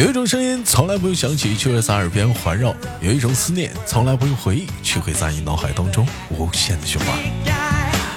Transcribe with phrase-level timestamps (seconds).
[0.00, 7.18] 有一种声音从来不用响起，却会在耳边环绕；有一种思念从来不用回忆，却会在你脑海当中无限的循环。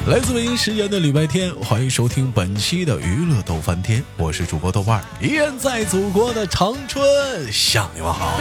[0.08, 8.40] 来自北京时间的礼拜天，欢迎收听本期的娱乐逗翻天，我是主播豆瓣，依然在祖国的长春向你们好。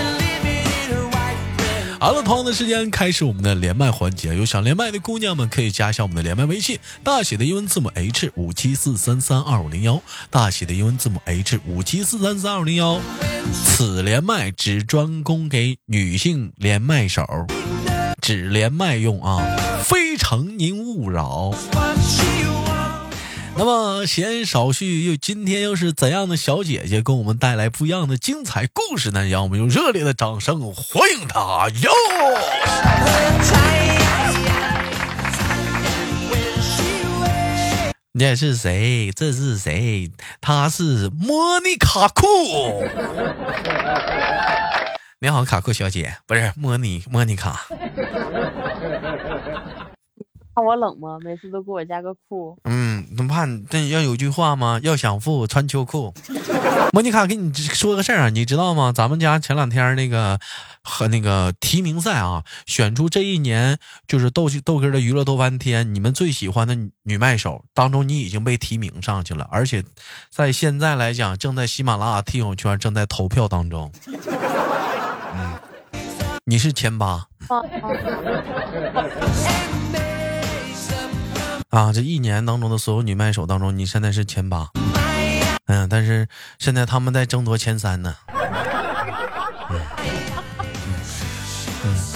[1.99, 4.37] 好了，同样的时间开始我们的连麦环节。
[4.37, 13.01] 有想连麦的姑娘们，可以加一下我们的连麦微信，大写的英文字母 H 五七四三三二五零幺，大写的英文字母 H 五七四三三二五零幺。
[13.53, 17.27] 此连麦只专供给女性连麦手，
[18.21, 19.43] 只连麦用啊，
[19.83, 21.53] 非诚您勿扰。
[23.55, 29.27] 那么闲言少叙，又今天又是怎样的小姐姐给我们带来不一样的精彩故事呢？
[29.27, 31.91] 让我们用热烈的掌声欢迎她哟！
[38.19, 39.11] 这是谁？
[39.17, 40.13] 这是谁？
[40.39, 42.27] 他是莫妮卡库。
[45.19, 47.67] 你好，卡库小姐，不是莫妮，莫妮卡。
[50.55, 51.19] 看我冷吗？
[51.25, 52.59] 每次都给我加个库。
[52.65, 52.82] 嗯，
[53.17, 53.47] 怎么怕？
[53.71, 54.81] 这要有句话吗？
[54.83, 56.13] 要想富，穿秋裤。
[56.93, 58.93] 莫妮卡，给你说个事儿啊，你知道吗？
[58.95, 60.39] 咱们家前两天那个
[60.83, 69.83] 和那个提名赛啊，选出这一年就是豆豆哥的娱乐豆翻天，你们最喜欢的女麦手当中，你已经被提名上去了，而且
[70.29, 73.91] 在现在来讲，正在喜马拉雅听友圈正在投票当中。
[75.35, 75.59] 嗯，
[76.45, 77.27] 你是前八。
[81.73, 84.69] 啊，这一年当中的所有女麦手当中，你现在是前八，
[85.65, 86.29] 嗯，但是
[86.59, 88.15] 现在他们在争夺前三呢，
[89.71, 89.81] 嗯，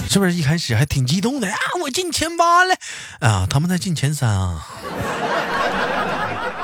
[0.07, 1.57] 是不是一开始还挺激动的啊？
[1.81, 2.75] 我进前八了
[3.19, 4.63] 啊，他们在进前三啊，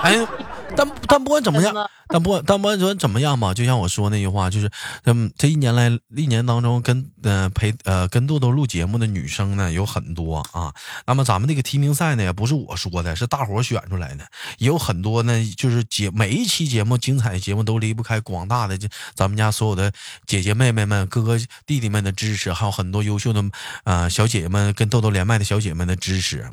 [0.04, 0.28] 哎。
[0.76, 1.72] 但但不管怎么样，
[2.14, 4.70] 但不但不管怎么样嘛，就像我说那句话，就是，
[5.06, 10.72] 嗯，这一年来一年当中跟呃陪呃跟豆豆录节目的女生呢有很多啊。
[11.08, 14.24] 那么咱们这个提名赛呢也不是我说的，是大伙选出来的，
[14.60, 19.92] 也有很多呢，就是节每一期节目精彩节目都离不开广大的这咱们家所有的
[20.28, 21.36] 姐姐妹妹们、哥哥
[21.66, 23.44] 弟弟们的支持，还有很多优秀的
[23.86, 26.48] 啊小姐姐们跟豆豆连麦的小姐们的支持。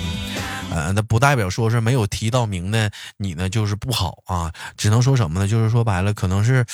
[0.70, 4.22] 呃，那不代表说是没有提到名的你呢就是不好。
[4.24, 5.49] 啊，只能说什么呢？
[5.50, 6.64] 就是说白了，可能是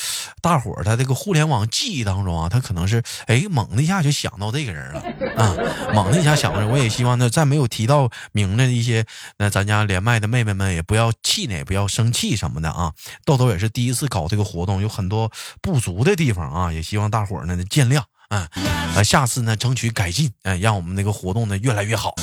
[0.41, 5.01] 大伙儿他这个互联网记忆当中啊，他可能是哎猛的一下就想到这个人了
[5.37, 5.57] 啊，
[5.95, 6.67] 猛的一下想到。
[6.67, 9.07] 我也希望呢，在没有提到名的一些
[9.39, 12.93] 那咱家连麦的妹妹们也不要气馁，不要生气什么的啊。
[13.25, 15.31] 豆豆也是第一次搞这个活动，有很多
[15.63, 18.49] 不足的地方啊，也希望大伙儿呢见谅啊，
[18.95, 22.15] 啊，下次呢争取改进，哎，让我们那个活动呢越来越好。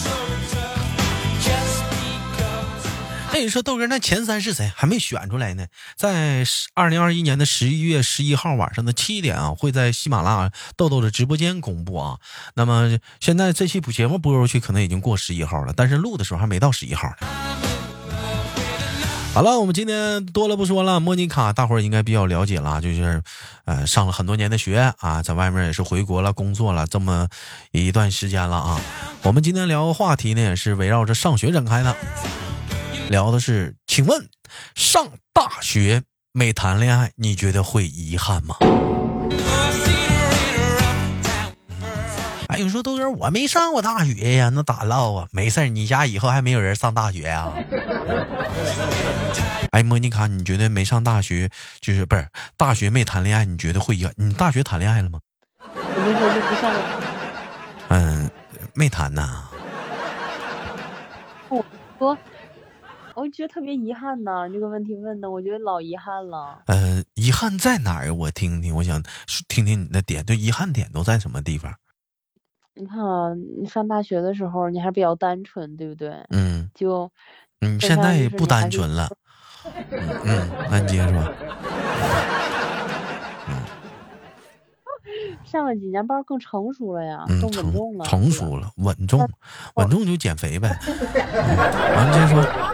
[3.33, 4.71] 那你说豆哥，那前三是谁？
[4.75, 5.65] 还没选出来呢。
[5.97, 6.45] 在
[6.75, 12.19] 二零二一年的十一月十一号晚上的七点啊，会在喜马拉雅豆豆的直播间公布啊。
[12.53, 17.27] 那么现在这期节目播出去，可能已经过十一号了，但是录的时候还没到十一号呢。
[19.33, 20.99] 好了，我们今天多了不说了。
[20.99, 23.23] 莫妮卡，大伙儿应该比较了解了，就是
[23.65, 27.27] 呃上了很多年的学啊，在外面也是回国了，工作了这么
[27.71, 28.79] 一段时间了啊。
[29.23, 31.95] 我们今天聊的话题呢，也是围绕着上学展开的。
[33.09, 34.27] 聊的是，请问
[34.75, 38.55] 上大学没谈恋爱，你觉得会遗憾吗？
[42.47, 45.27] 哎，有说豆哥，我没上过大学呀，那咋唠啊？
[45.31, 47.51] 没事你家以后还没有人上大学呀？
[49.71, 51.49] 哎，莫妮卡，你觉得没上大学，
[51.81, 52.27] 就是不是
[52.57, 54.13] 大学没谈恋爱，你觉得会遗憾？
[54.17, 55.19] 你大学谈恋爱了吗？
[55.59, 56.73] 我那时候就不上
[57.89, 58.29] 嗯，
[58.73, 59.43] 没谈呐。
[61.49, 61.63] 我
[61.99, 62.17] 说。
[63.15, 66.61] 我觉得特别遗憾呢，这个问题问的，我觉得老遗憾了。
[66.67, 68.13] 呃，遗憾在哪儿？
[68.13, 69.01] 我听听，我想
[69.47, 71.73] 听听你的点，就遗憾点都在什么地方？
[72.75, 76.11] 你看啊，你上大学的时候，你还比较单纯，对不对？
[76.29, 76.69] 嗯。
[76.73, 77.11] 就，
[77.61, 79.07] 嗯，现在也不单纯了。
[79.91, 81.23] 嗯，那你接着说。
[85.45, 88.05] 上了几年班更成熟了呀，更稳重了。
[88.05, 89.29] 成熟了，稳重，
[89.75, 90.75] 稳重就减肥呗。
[91.95, 92.72] 完了，接着说。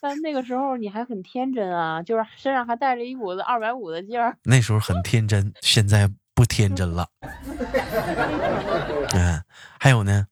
[0.00, 4.36] 但那个时候你还很天真啊，就是身上还带着一股子二百五的劲儿。
[4.44, 7.08] 那时候很天真，现在不天真了。
[9.14, 9.42] 嗯，
[9.78, 10.26] 还有呢。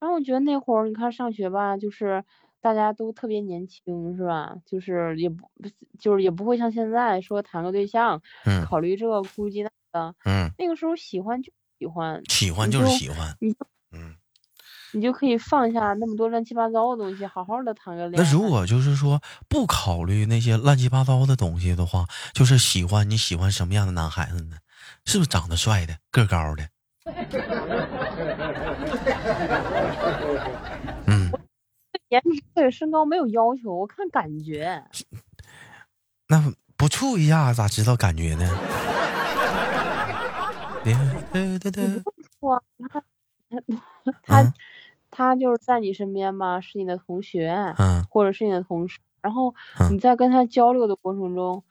[0.00, 2.24] 然后我觉得那会儿你看上学吧，就是
[2.60, 4.56] 大家都特别年轻，是吧？
[4.66, 5.48] 就是也不
[5.98, 13.36] 就是也不会像现在说谈个对象，嗯，考虑这个顾及那个，嗯，那个时候喜欢就喜欢，喜欢就是喜欢。
[14.92, 18.24] 你就可以放下那么多乱七八糟的东西，好好的谈个恋爱。
[18.24, 24.56] 那如果就是说不考虑那些乱七八糟的东西的话，就是喜欢你喜欢什么样的男孩子呢？
[25.04, 26.68] 是不是长得帅的、个高的？
[31.06, 31.30] 嗯，
[32.08, 34.84] 颜值对身高没有要求，我看感觉。
[36.28, 38.48] 那不处一下咋知道感觉呢？
[40.82, 42.02] 对对对，
[44.22, 44.52] 他
[45.20, 49.54] 他就是在你身边嘛，是你的同学，嗯，或者是你的同事，然后
[49.90, 51.62] 你在跟他交流的过程中，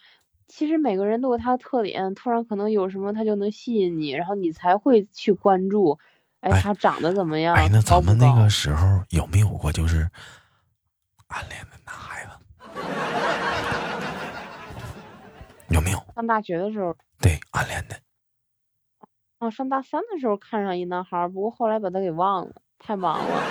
[0.48, 5.98] 其实每个人都有他的特点，突然可能有什么他就能吸引你，然后你才会去关注，
[6.42, 7.56] 哎，他长得怎么样？
[7.56, 10.07] 哎，那咱们那个时候有没有过就是
[11.30, 12.31] 暗恋的男孩子？
[15.69, 15.98] 有没有？
[16.13, 16.95] 上大学的时候。
[17.19, 17.95] 对，暗恋的。
[19.40, 23.44] 哦，上大三的时候看上一男孩，不过后来把他给忘了，太忙了。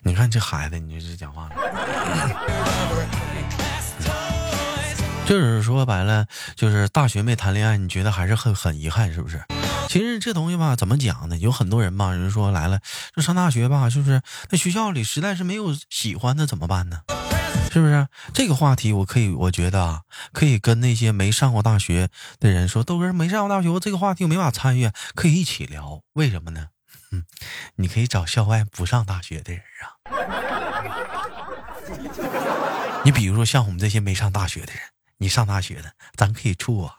[0.04, 1.56] 你看这孩子，你这讲话了。
[5.24, 6.26] 就是说白了，
[6.56, 9.42] 就是大学没谈恋爱，你觉得还是很很遗憾，是不是？
[9.88, 11.36] 其实这东西吧，怎么讲呢？
[11.38, 12.80] 有很多人吧，人说来了，
[13.14, 14.20] 就上大学吧，是不是？
[14.50, 17.02] 那学校里实在是没有喜欢的，怎么办呢？
[17.70, 18.92] 是不是这个话题？
[18.92, 20.00] 我可以，我觉得啊，
[20.32, 22.08] 可以跟那些没上过大学
[22.40, 26.00] 的人说，豆哥没上过大学，这个话题我没法参与，可以一起聊。
[26.14, 26.66] 为什么呢？
[27.12, 27.24] 嗯，
[27.76, 29.94] 你可以找校外不上大学的人啊。
[33.04, 34.82] 你比如说像我们这些没上大学的人，
[35.18, 36.96] 你上大学的，咱可以处啊，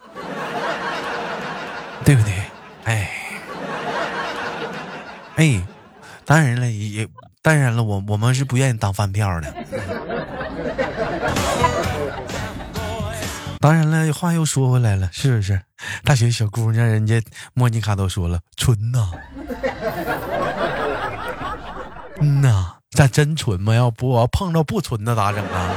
[2.05, 2.33] 对不对？
[2.85, 3.11] 哎，
[5.35, 5.61] 哎，
[6.25, 7.07] 当然了，也。
[7.41, 9.53] 当然了，我我们是不愿意当饭票的。
[13.63, 15.61] 当然了，话又说回来了，是不是？
[16.03, 17.23] 大学小姑娘，人家
[17.53, 19.09] 莫妮卡都说了，纯呐。
[22.19, 23.73] 嗯呐，咋真纯吗？
[23.73, 25.73] 要不我要碰到不纯的咋整啊？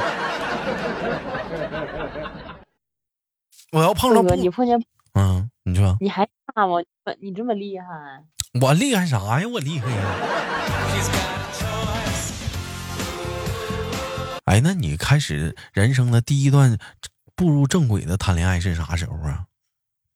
[3.71, 4.77] 我要碰到不，你碰见
[5.15, 6.79] 嗯，你说你还怕吗？
[7.21, 7.87] 你这么厉害？
[8.61, 9.47] 我厉害啥呀？
[9.47, 10.03] 我厉害呀！
[14.47, 16.77] 哎，那你开始人生的第一段
[17.37, 19.44] 步入正轨的谈恋爱是啥时候啊？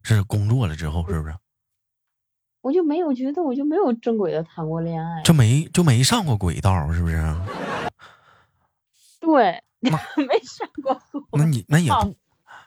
[0.03, 1.35] 是工作了之后，是不是？
[2.63, 7.23] 我就没有觉得，我就没有正轨的谈过恋爱，就没就没上过轨道，是不是？
[9.21, 9.93] 对， 没
[10.43, 10.99] 上过。
[11.39, 12.17] 那你那也不，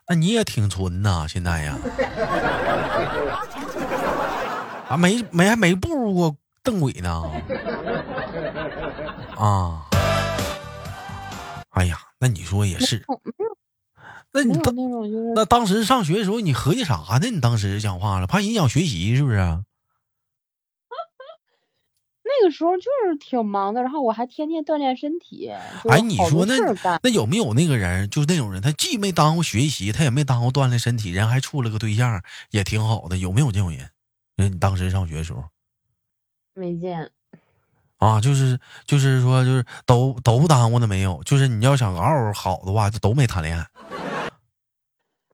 [0.08, 1.76] 那你也挺纯呐，现在呀？
[4.90, 7.24] 啊，没没还没步入过正轨呢？
[9.36, 9.90] 啊。
[11.72, 13.04] 哎呀，那你说也是，
[14.34, 14.74] 那你当
[15.36, 17.30] 那当时上学的时候，你合计啥呢？
[17.30, 19.38] 你当时讲话了，怕影响学习是不是？
[22.26, 25.52] 那个时候就是挺忙的，然后我还天天锻炼身体。
[25.88, 26.56] 哎，你说那
[27.04, 33.18] 那有没有那个人，就是那种人，他既没耽误学习，他也没耽误锻炼身体，人还处了个对象，也挺好的。
[33.18, 33.92] 有没有这种人？
[34.36, 35.44] 那你当时上学的时候
[36.56, 37.12] 没见。
[37.98, 41.22] 啊，就是就是说，就是都都不耽误的没有。
[41.24, 43.66] 就是你要想嗷嗷好的话，就都没谈恋爱。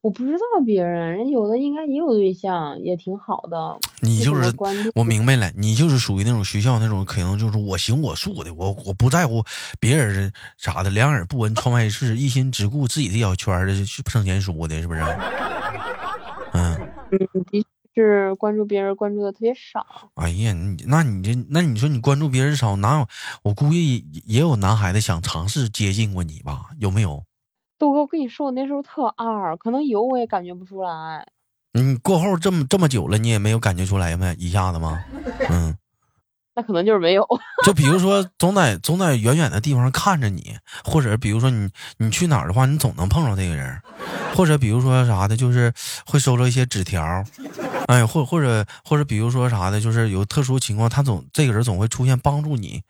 [0.01, 3.77] 我不知道别人，人有的应该也有对象，也挺好的。
[3.99, 4.53] 你就是
[4.95, 9.43] 我 明白了，你就是属于那种学校那种，可能就是我行我素的，我我不在乎
[9.79, 13.73] 别人啥的，两耳不闻窗外事，一心只顾自己的小圈的
[14.05, 15.01] 挣钱书的，是不是？
[16.53, 16.75] 嗯。
[17.51, 17.63] 嗯。
[17.95, 19.85] 是关注别人关注的特别少。
[20.15, 23.05] 哎呀，你那你这那你说你关注别人少，哪有？
[23.43, 26.67] 我估计也有男孩子想尝试接近过你吧？
[26.79, 27.21] 有没有？
[27.79, 31.25] 豆哥，我跟你说，我那时候特二，可能有我也感觉不出来。
[31.73, 34.35] 你过后这么这么久了，你也没有感觉出来吗？
[34.37, 35.03] 一下子吗？
[35.49, 35.75] 嗯。
[36.55, 37.25] 那可能就是没有，
[37.63, 43.81] 就比如说总在总在远远的地方看着你，或者比如说你你去哪儿的话，你总能碰着这个人，
[44.35, 45.71] 或者比如说啥的，就是
[46.05, 47.23] 会收到一些纸条，
[47.87, 52.81] 哎，或或者或者比如说啥的，就是有特殊情况，他总这个人总会出现帮助你，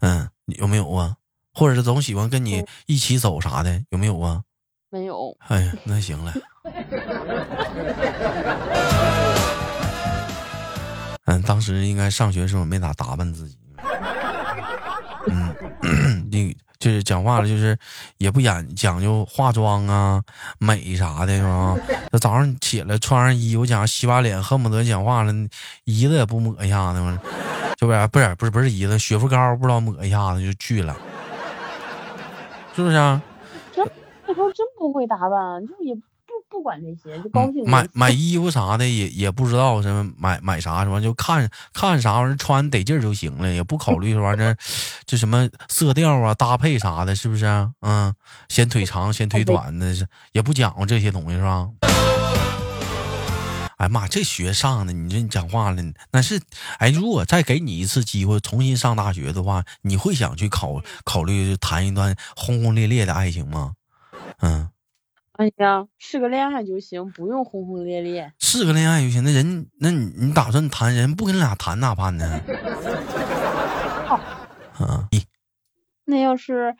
[0.00, 1.16] 嗯，有没有啊？
[1.56, 4.42] 或者是总喜欢跟你一起走啥的，有没有啊？
[4.90, 5.34] 没有。
[5.48, 6.34] 哎呀，那行了。
[11.24, 13.56] 嗯，当时应该上学时候没咋打扮自己。
[15.28, 15.56] 嗯，
[16.30, 17.74] 你 就是讲话了，就是
[18.18, 20.22] 也不演讲究化妆啊、
[20.58, 21.74] 美啥的，是吧？
[22.12, 25.32] 那早上起来穿上衣服，讲洗把脸，恨不得讲话了，
[25.84, 27.18] 姨子也不抹一下子吗？
[27.78, 28.06] 是不是？
[28.08, 30.94] 不是，不是，不是衣子，雪肤膏不知道抹一下子就去了，
[32.76, 32.94] 是不是？
[33.74, 33.82] 这
[34.28, 36.02] 那时候真不会打扮，就也不
[36.50, 37.64] 不管这些，就高兴。
[37.68, 44.54] 买 买衣服啥的也也不知道什么买买啥什么，就看看啥玩意儿穿得劲儿就行了，也不考虑这玩意儿，
[45.06, 47.46] 这什么色调啊搭配啥的，是不是？
[47.80, 48.14] 嗯，
[48.48, 49.94] 显腿长 显腿短的，
[50.32, 51.68] 也不讲究这些东西是吧？
[53.76, 56.40] 哎妈，这学上的，你这你讲话了，那是
[56.78, 63.74] 哎，如果再给你一次机会重新上大学的话，你会想去考考虑谈一段轰轰烈烈的爱情吗？
[64.40, 64.70] 嗯。
[65.32, 68.32] 哎呀，是个恋爱就行，不用轰轰烈烈。
[68.38, 72.40] 是个恋爱就行，那人，那你你打算谈人不跟你俩谈咋办呢？
[74.78, 75.08] 啊，
[76.06, 76.74] 那要是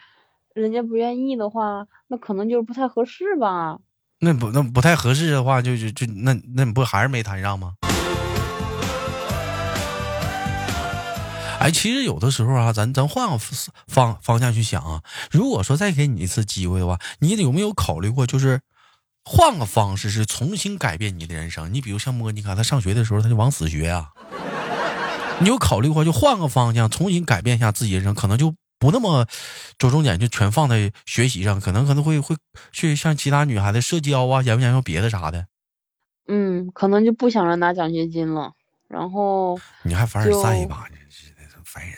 [0.54, 3.80] 人家不愿意的话，那可能就是不太合适吧。
[4.18, 7.74] 那不那不太合适的话，就就就那那你不还是没谈上吗？
[11.58, 13.38] 哎，其实有的时候啊，咱咱换个
[13.86, 15.02] 方方向去想啊。
[15.30, 18.60] 如果说再给你一次机会的话，你有没有考虑过，就是
[19.24, 21.72] 换个方式，是重新改变你的人生？
[21.74, 24.10] 你比如像莫妮卡，她上学的时候，她就往死学啊。
[25.40, 29.26] 你有考虑过，就换个方向，重新改变一下自己人生，可能就不那么
[29.78, 32.36] 着重点，就全放在学习上，可能可能会会
[32.72, 35.46] 去像其他女孩子社交啊，研究研究别的啥的。
[36.28, 38.52] 嗯，可能就不想着拿奖学金了，
[38.88, 40.96] 然后你还凡尔赛一把呢。
[41.64, 41.94] 烦人！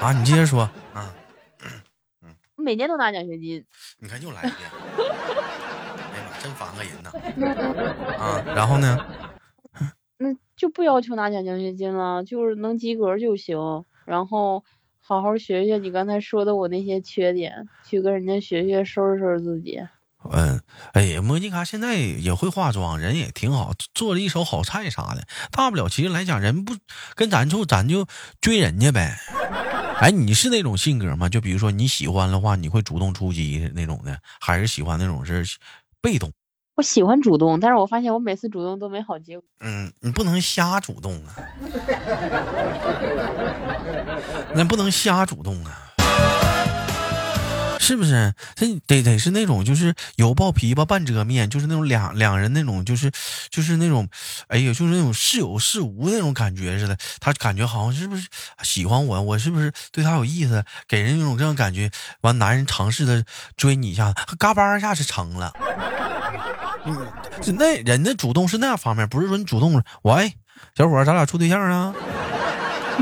[0.00, 0.62] 啊，你接着说
[0.94, 1.12] 啊。
[2.22, 3.64] 嗯，每年都拿奖学金。
[3.98, 4.54] 你看又来一遍。
[6.12, 7.10] 哎呀妈，真烦个人呐！
[8.18, 8.98] 啊，然后呢？
[10.18, 13.58] 那就不要求拿奖奖学金了，就是能及格就行。
[14.06, 14.64] 然后
[15.12, 19.78] 好好学学你刚才说的我那些缺点，去跟人家学学，收拾收拾自己。
[20.30, 20.58] 嗯，
[20.94, 25.26] 哎呀，莫妮卡现在也会化妆，人也挺好，做了一手好菜啥的。
[25.50, 26.74] 大不了其实来讲，人不
[27.14, 28.06] 跟咱处，咱就
[28.40, 29.18] 追人家呗。
[29.98, 31.28] 哎，你是那种性格吗？
[31.28, 35.44] 就比如说你喜欢的话，你会主动出击那种的，还是喜欢那种是
[36.00, 36.32] 被动？
[36.74, 39.46] 我喜欢主动，但是我发现我每次主动都没好结果。
[39.60, 41.36] 嗯，你不能瞎主动啊，
[44.54, 45.88] 那不能瞎主动啊。
[47.78, 48.32] 是不是？
[48.54, 53.10] 这得得是那种，就是有抱琵琶半遮面，就是那种两两人那种，就是
[53.50, 54.08] 就是那种，
[54.46, 56.96] 哎呀，就是那种似有似无那种感觉似的。
[57.20, 58.28] 他感觉好像是不是
[58.62, 59.20] 喜欢我？
[59.20, 60.64] 我是不是对他有意思？
[60.88, 61.90] 给人一种这样感觉。
[62.22, 63.24] 完，男人尝试的
[63.56, 65.52] 追你一下，嘎巴一下是成了。
[66.84, 67.06] 嗯，
[67.58, 69.82] 那人家主动是那方面，不是说你主动。
[70.02, 70.32] 喂，
[70.76, 71.94] 小伙，咱俩处对象啊？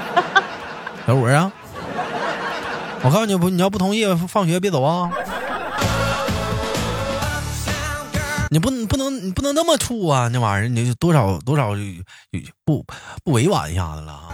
[1.06, 1.52] 小伙啊？
[3.02, 5.10] 我告诉你不，你要不同意，放学别走啊！
[8.50, 10.28] 你不能不能你不能那么处啊！
[10.28, 11.82] 那玩意儿你多少多少就
[12.64, 12.84] 不
[13.24, 14.28] 不委婉一下子了。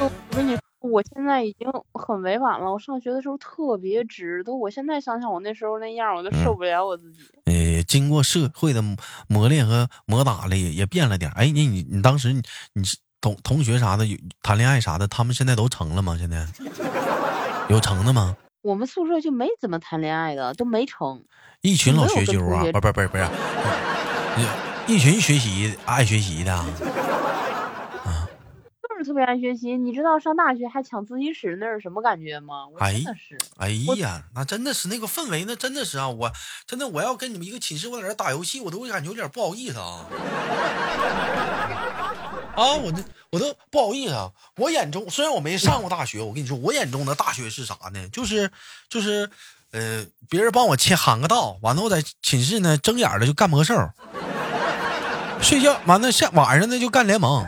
[0.00, 0.58] 我跟你，
[0.90, 2.72] 我现在已经很委婉了。
[2.72, 7.20] 我上学的时候特别直，都我现在想想我那时候那样，我都受不了我自己。
[7.46, 8.82] 呃，经过社会的
[9.28, 11.30] 磨练和磨打了，也也变了点。
[11.32, 12.42] 哎，你你你当时你
[12.74, 12.98] 你是。
[13.24, 16.14] 同同学啥的有谈恋爱啥的，他们现在都成了吗？
[16.18, 16.46] 现在
[17.70, 18.36] 有成的吗？
[18.60, 21.24] 我们宿舍就没怎么谈恋爱的，都没成。
[21.62, 23.26] 一群老学究啊，不不不不是，
[24.86, 26.54] 一群学习爱学习的。
[29.04, 29.76] 是特别爱学习。
[29.76, 32.64] 你知道上大学还抢自习室那是什么感觉吗？
[32.78, 33.68] 哎是，哎
[33.98, 36.08] 呀，那真的是那个氛围，那真的是啊！
[36.08, 36.32] 我
[36.66, 40.06] 真的我要跟你们一个寝室，我在这打游戏，我都感觉有点不好意思啊。
[42.56, 44.30] 啊，我这我都不好意思啊！
[44.56, 48.08] 我眼中虽然我没上过大学，我跟你说，我眼中的大学是啥呢？
[48.10, 48.50] 就是
[48.88, 49.28] 就是，
[49.72, 53.74] 呃，别人帮我签喊个到，完了我在寝室呢睁眼的就干魔兽，
[55.42, 57.44] 睡觉完了下晚上呢就干联盟，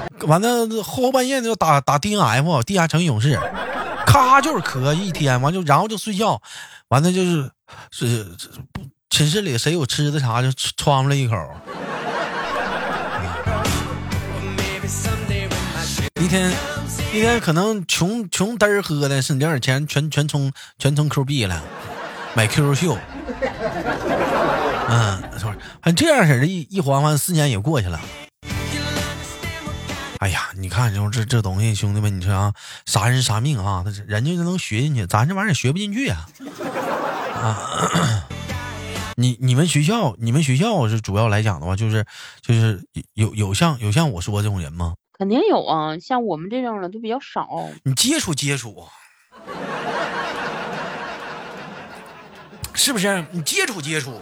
[0.26, 3.38] 完了后半夜就打打 D N F 地下城勇士，
[4.06, 6.40] 咔就是磕一天，完就然后就睡觉，
[6.88, 7.50] 完了就是
[7.90, 8.24] 是
[8.72, 11.36] 不寝室里谁有吃的啥就穿出来一口。
[16.20, 16.50] 一天，
[17.12, 21.62] 一天可能穷穷嘚喝的，省点钱，全全充全充 Q 币了，
[22.34, 22.98] 买 QQ 秀。
[24.88, 25.22] 嗯，
[25.80, 28.00] 还这样式的，一一还完四年也过去了。
[30.58, 32.52] 你看，就这这东西，兄弟们，你说啊，
[32.86, 33.82] 啥人啥命啊？
[33.84, 36.26] 他人家就能学进去，咱这玩意儿学不进去啊。
[37.34, 38.26] 啊，
[39.16, 42.04] 你你们学校，你们学校是主要来讲的话，就是
[42.40, 42.82] 就是
[43.14, 44.94] 有有像有像我说这种人吗？
[45.18, 47.48] 肯定有啊，像我们这种的都比较少。
[47.84, 48.86] 你接触接触，
[52.74, 53.24] 是不是？
[53.30, 54.20] 你接触接触，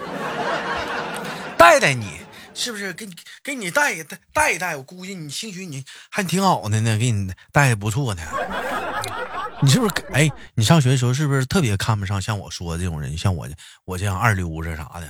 [1.56, 2.06] 带带你，
[2.54, 2.92] 是不是？
[2.94, 8.23] 给你给你带带带一带，我估计你兴许你还挺好的呢，给你带的不错的。
[9.62, 9.94] 你是不是？
[10.12, 13.16] 哎，你上学的时候是不是特别看不上像我说的这种人？
[13.16, 13.49] 像我，
[13.84, 15.06] 我这样二流子啥的，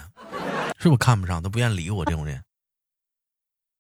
[0.79, 1.43] 是不是看不上？
[1.43, 2.43] 都不愿理我这种人？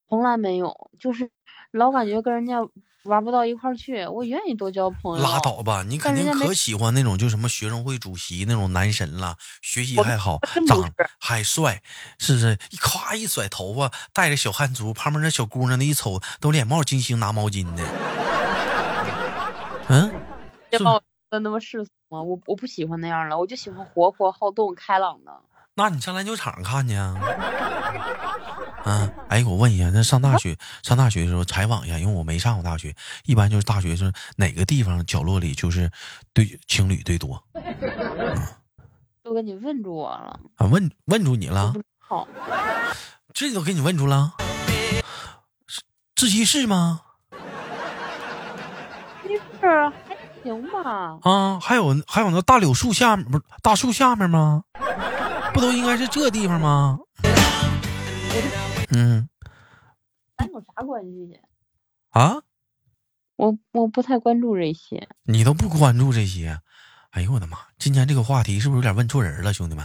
[0.09, 1.30] 从来没有，就是
[1.75, 2.66] 老感觉跟人家。
[3.04, 5.23] 玩不到一块儿去，我愿意多交朋友。
[5.23, 10.90] 拉倒吧，你肯定可喜欢那种就什么学生会主席那种男神了，学习还好，长
[11.21, 11.83] 还帅，
[12.19, 12.59] 是不是？
[12.71, 17.85] 一夸一甩头发，带着小汗珠，旁边那小姑娘那一瞅都脸冒金星拿毛巾的。
[19.88, 20.11] 嗯，
[20.71, 22.23] 别把我的那么世俗吗？
[22.23, 25.31] 我我不喜欢那样了，我就喜欢活泼好动开朗的。
[25.75, 27.14] 那你上篮球场看去啊？
[28.84, 35.90] 啊，哎，我问一下，那上大学上大学的时候采访一下，因为我没上过大学，一般就是大学是哪个地方角落里就是
[36.34, 37.42] 对情侣最多？
[39.22, 40.66] 都给你问住我了啊？
[40.66, 41.72] 问问住你了？
[41.98, 42.28] 好，
[43.32, 44.34] 这都给你问住了？
[46.14, 47.00] 自习室吗？
[49.22, 49.66] 自习室
[50.06, 51.18] 还行吧？
[51.22, 54.64] 啊，还有还有那大柳树下面不是大树下面吗？
[55.54, 56.98] 不都应该是这地方吗？
[58.96, 59.28] 嗯，
[60.36, 61.40] 咱有啥关系？
[62.10, 62.42] 啊？
[63.36, 65.08] 我我不太关注这些。
[65.24, 66.60] 你都不关注这些？
[67.10, 67.58] 哎呦我的妈！
[67.78, 69.84] 今天这个话题是不是有点问错人了，兄弟们？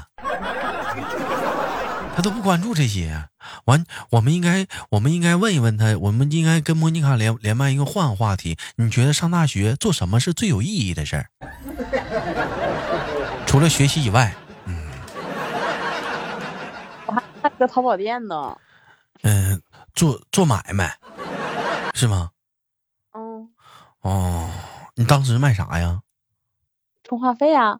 [2.15, 3.29] 他都不关注这些。
[3.65, 8.57] 完，我们应该我们应该问一问他，我们应该跟莫妮卡连连麦一个换个话题。
[8.75, 11.29] 你觉得上大学做什么是最有意义的事儿？
[13.45, 14.35] 除了学习以外。
[14.65, 14.89] 嗯，
[17.05, 18.57] 我还开个淘宝店呢，
[19.23, 19.61] 嗯，
[19.93, 20.97] 做做买卖，
[21.93, 22.31] 是吗？
[23.13, 23.49] 嗯。
[24.01, 24.49] 哦，
[24.95, 26.01] 你当时卖啥呀？
[27.03, 27.79] 充话费啊。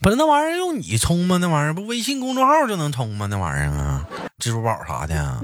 [0.00, 1.36] 不是那玩意儿用你充吗？
[1.38, 3.26] 那玩意儿不微信公众号就能充吗？
[3.26, 4.06] 那玩意儿啊，
[4.38, 5.42] 支付宝啥的。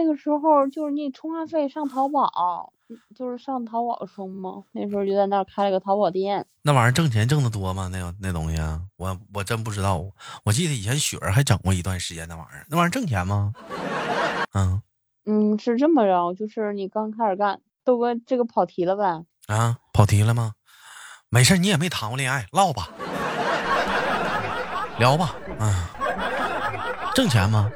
[0.00, 2.72] 那个时候就是你充话费上淘宝。
[3.14, 4.64] 就是上淘宝充嘛？
[4.72, 6.44] 那时候就在那儿开了个淘宝店。
[6.62, 7.88] 那玩意儿挣钱挣得多吗？
[7.92, 8.58] 那那东西，
[8.96, 10.02] 我我真不知道。
[10.44, 13.52] 我记得以前雪儿还整过一段时间那玩意儿，那玩意儿挣钱吗？
[14.54, 14.82] 嗯
[15.24, 19.24] 嗯，是这么着，就是你刚开始干，豆哥这个跑题了呗？
[19.46, 20.54] 啊，跑题了吗？
[21.28, 22.88] 没事，你也没谈过恋爱，唠吧，
[24.98, 25.72] 聊吧，嗯，
[27.14, 27.70] 挣钱吗？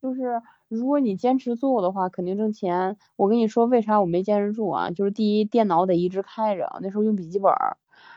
[0.00, 0.40] 就是。
[0.68, 2.96] 如果你坚持做的话，肯定挣钱。
[3.16, 4.90] 我跟你说，为啥我没坚持住啊？
[4.90, 7.50] 就是第一，电脑得一直开着，那时候用笔记本，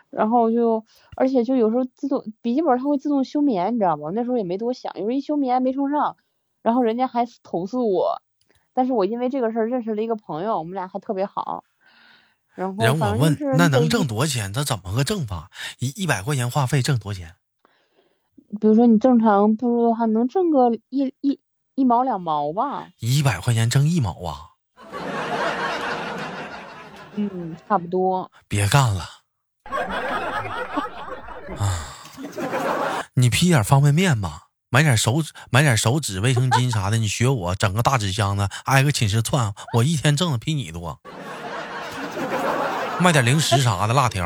[0.09, 0.83] 然后就，
[1.15, 4.09] 而且就有时候自动笔记本它会自动休眠，你知道吗？
[4.13, 6.17] 那时候也没多想，有时候一休眠没充上，
[6.61, 8.21] 然后人家还投诉我。
[8.73, 11.63] 但是我因为这个事儿认识了一个朋友，我们俩还特别好。
[12.55, 14.51] 然后人我问，那能挣多少钱？
[14.51, 15.49] 他怎么个挣法？
[15.79, 17.35] 一一百块钱话费挣多少钱？
[18.59, 21.39] 比如说你正常步入的话，能挣个一一。
[21.75, 24.51] 一毛两毛吧，一百块钱挣一毛啊？
[27.15, 28.29] 嗯，差不多。
[28.47, 29.05] 别干了
[31.57, 31.95] 啊！
[33.13, 36.97] 你批点方便面吧，买点手纸，买点手纸、卫生巾啥的。
[36.97, 40.99] 你学我，整个大纸箱子，挨个寝室窜，我一天挣的比你多。
[42.99, 44.25] 卖点零食啥的，辣条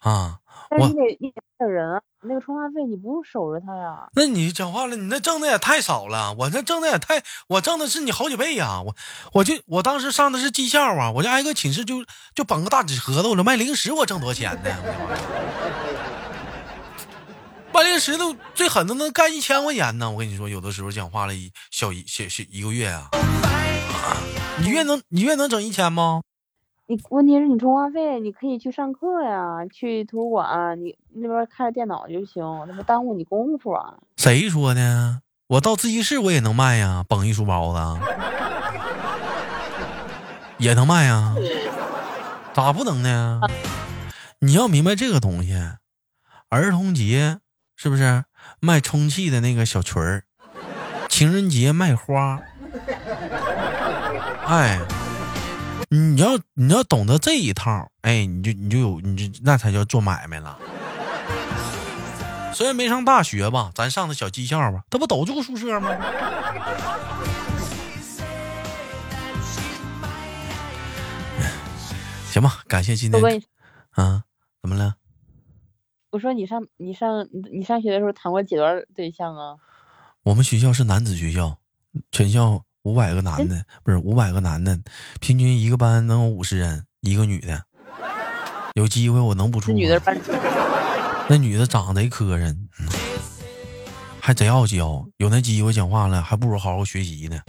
[0.00, 0.38] 啊。
[0.78, 4.06] 我你得你得人，那个充话费你不用守着他呀。
[4.14, 8.80] 那你讲话了，你那挣的也太少了，我那挣的也太，我挣的是你好几倍呀。
[8.80, 8.94] 我
[9.32, 14.70] 我就我当时上的是技校啊，我就挨个寝室就就绑个大纸盒子，我这卖零食我挣多少钱呢？
[17.74, 20.08] 卖零食都最狠的能干一千块钱呢。
[20.08, 23.08] 我跟你说，有的时候讲话了一小一小小一个月啊，
[24.60, 26.22] 你月能你月能整一千吗？
[26.92, 33.94] 你问题是你充话费，你可以去上课呀，去图书馆，你那边开着电脑就行，那不耽误你功夫啊？
[34.18, 35.22] 谁说的？
[35.46, 37.78] 我到自习室我也能卖呀，绷一书包子，
[40.58, 41.34] 也能卖呀，
[42.52, 43.40] 咋不能呢？
[44.40, 45.54] 你要明白这个东西，
[46.50, 47.38] 儿童节
[47.74, 48.24] 是不是
[48.60, 50.24] 卖充气的那个小裙儿？
[51.08, 52.38] 情人节卖花，
[54.46, 54.78] 哎。
[55.94, 60.58] 你要你要懂得这一套，哎，你就你就有你就那才叫做买卖了。
[62.54, 65.90] 虽然没上大学吧，咱上的小技校吧，他不都住宿舍吗？
[72.30, 73.42] 行吧，感谢今天。
[73.90, 74.24] 啊，
[74.62, 74.94] 怎么了？
[76.08, 79.56] 我说你上你上你上学的时候谈过几段对象啊？
[80.22, 81.58] 我们学校是男子学校，
[82.10, 82.64] 全校。
[82.84, 84.76] 五百个男的不是五百个男的，
[85.20, 87.62] 平均一个班能有五十人，一个女的。
[88.74, 89.70] 有机会我能不出？
[89.72, 90.18] 女的班
[91.28, 92.56] 那女的长得贼磕碜。
[94.20, 97.40] 还贼傲娇，有那机会讲话了，还不如好好学习呢。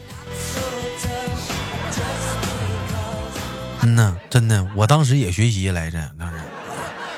[3.82, 6.40] 嗯呐，真的，我当时也学习来着，当时，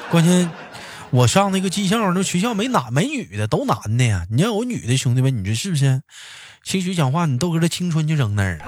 [0.10, 0.49] 关键
[1.10, 4.25] 我上那个技校，那学校没男没女的，都男的呀。
[4.30, 6.01] 你要有女的兄弟们，你说是不是？
[6.65, 8.65] 兴许讲话，你豆哥的青春就扔那儿了。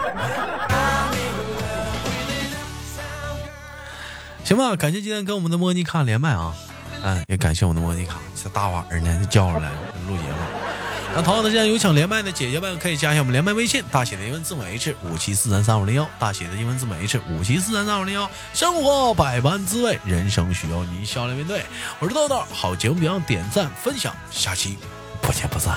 [4.43, 6.53] 行吧，感谢今天跟我们的莫妮卡连麦啊，
[7.01, 9.71] 嗯，也感谢我们的莫妮卡，这大晚上呢叫出来
[10.07, 10.37] 录节目。
[11.15, 18.29] 那同样的，现在有想连麦的姐姐们，可以加一下我们连麦微信，大写的英文字母 H 五七四三三五零幺，大写的英文字母 H 五七四三三五零幺。
[18.53, 21.63] 生活百般滋味，人生需要你笑来面对。
[21.97, 24.77] 我是豆豆，好节目别忘点赞分享，下期
[25.19, 25.75] 不见不散。